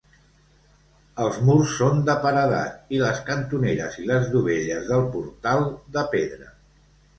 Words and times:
Els 1.25 1.35
murs 1.49 1.73
són 1.81 2.01
de 2.07 2.15
paredat 2.23 2.97
i 2.97 3.03
les 3.03 3.21
cantoneres 3.29 4.01
i 4.05 4.09
les 4.15 4.27
dovelles 4.35 4.91
del 4.95 5.07
portal, 5.19 5.65
de 5.99 6.09
pedra. 6.17 6.53